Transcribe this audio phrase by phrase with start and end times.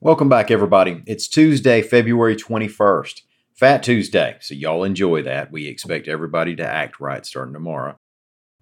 [0.00, 1.02] Welcome back, everybody.
[1.06, 4.36] It's Tuesday, February 21st, Fat Tuesday.
[4.40, 5.50] So, y'all enjoy that.
[5.50, 7.96] We expect everybody to act right starting tomorrow.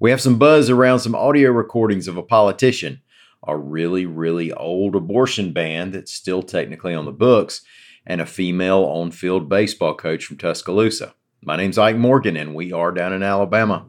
[0.00, 3.02] We have some buzz around some audio recordings of a politician,
[3.46, 7.60] a really, really old abortion ban that's still technically on the books,
[8.06, 11.14] and a female on field baseball coach from Tuscaloosa.
[11.42, 13.84] My name's Ike Morgan, and we are down in Alabama.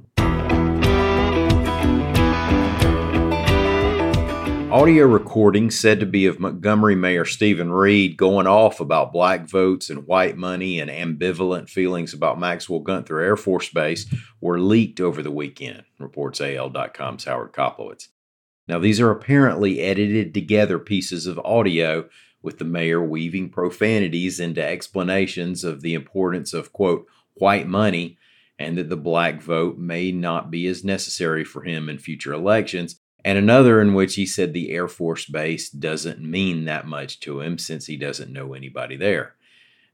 [4.70, 9.90] Audio recording said to be of Montgomery Mayor Steven Reed going off about black votes
[9.90, 15.24] and white money and ambivalent feelings about Maxwell Gunter Air Force Base were leaked over
[15.24, 18.10] the weekend, reports AL.com's Howard Koplowitz.
[18.68, 22.10] Now, these are apparently edited together pieces of audio
[22.42, 28.18] with the mayor weaving profanities into explanations of the importance of, quote, white money
[28.60, 33.00] and that the black vote may not be as necessary for him in future elections
[33.28, 37.42] and another in which he said the Air Force Base doesn't mean that much to
[37.42, 39.36] him since he doesn't know anybody there.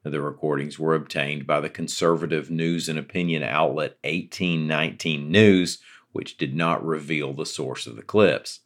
[0.03, 5.79] The recordings were obtained by the conservative news and opinion outlet 1819 News,
[6.11, 8.59] which did not reveal the source of the clips.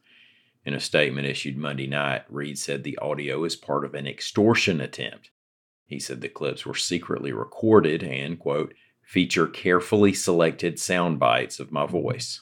[0.65, 4.81] In a statement issued Monday night, Reed said the audio is part of an extortion
[4.81, 5.29] attempt.
[5.85, 11.71] He said the clips were secretly recorded and, quote, feature carefully selected sound bites of
[11.71, 12.41] my voice.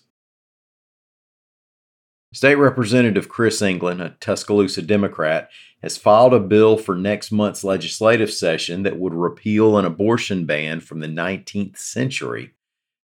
[2.35, 5.49] State Representative Chris England, a Tuscaloosa Democrat,
[5.81, 10.81] has filed a bill for next month's legislative session that would repeal an abortion ban
[10.81, 12.51] from the 19th century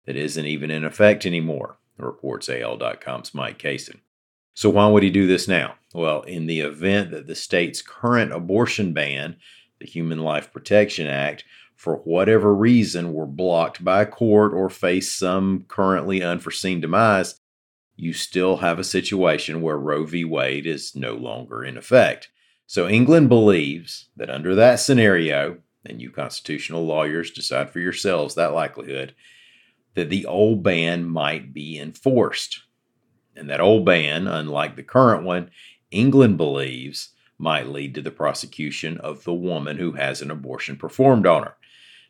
[0.06, 4.00] that isn't even in effect anymore, reports AL.com's Mike Cason.
[4.54, 5.74] So, why would he do this now?
[5.92, 9.36] Well, in the event that the state's current abortion ban,
[9.78, 11.44] the Human Life Protection Act,
[11.76, 17.38] for whatever reason were blocked by court or face some currently unforeseen demise,
[18.00, 20.24] you still have a situation where Roe v.
[20.24, 22.30] Wade is no longer in effect.
[22.64, 28.54] So England believes that under that scenario, and you constitutional lawyers decide for yourselves that
[28.54, 29.16] likelihood,
[29.94, 32.62] that the old ban might be enforced.
[33.34, 35.50] And that old ban, unlike the current one,
[35.90, 41.26] England believes might lead to the prosecution of the woman who has an abortion performed
[41.26, 41.56] on her.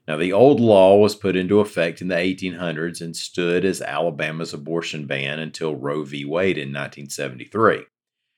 [0.09, 4.55] Now, the old law was put into effect in the 1800s and stood as Alabama's
[4.55, 6.25] abortion ban until Roe v.
[6.25, 7.85] Wade in 1973.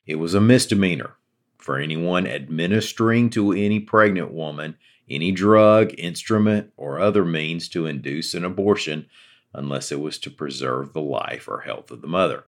[0.05, 1.15] It was a misdemeanor
[1.59, 8.35] for anyone administering to any pregnant woman any drug, instrument, or other means to induce
[8.35, 9.07] an abortion
[9.55, 12.47] unless it was to preserve the life or health of the mother.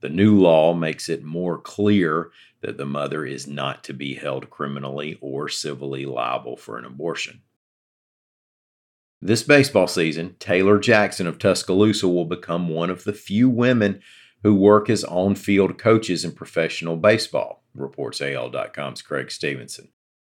[0.00, 2.30] The new law makes it more clear
[2.60, 7.42] that the mother is not to be held criminally or civilly liable for an abortion.
[9.20, 14.00] This baseball season, Taylor Jackson of Tuscaloosa will become one of the few women
[14.44, 19.88] who work as on field coaches in professional baseball, reports AL.com's Creg Stephenson.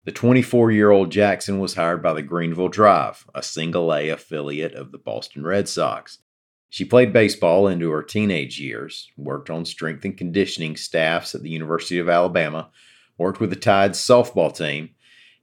[0.05, 4.75] The 24 year old Jackson was hired by the Greenville Drive, a single A affiliate
[4.75, 6.21] of the Boston Red Sox.
[6.71, 11.51] She played baseball into her teenage years, worked on strength and conditioning staffs at the
[11.51, 12.71] University of Alabama,
[13.19, 14.91] worked with the Tide's softball team,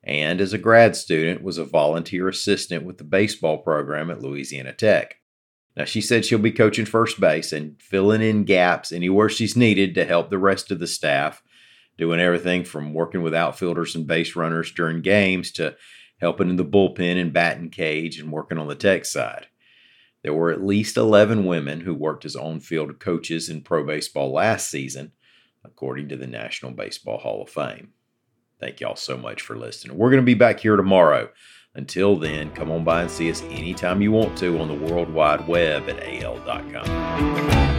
[0.03, 4.73] and as a grad student was a volunteer assistant with the baseball program at Louisiana
[4.73, 5.15] Tech.
[5.75, 9.93] Now, she said she'll be coaching first base and filling in gaps anywhere she's needed
[9.95, 11.43] to help the rest of the staff,
[11.97, 15.75] doing everything from working with outfielders and base runners during games to
[16.19, 19.47] helping in the bullpen and batting cage and working on the tech side.
[20.23, 24.33] There were at least 11 women who worked as on field coaches in pro baseball
[24.33, 25.11] last season,
[25.63, 27.93] according to the National Baseball Hall of Fame.
[28.59, 29.97] Thank y'all so much for listening.
[29.97, 31.29] We're going to be back here tomorrow.
[31.75, 35.13] Until then, come on by and see us anytime you want to on the World
[35.13, 37.76] Wide Web at al.com.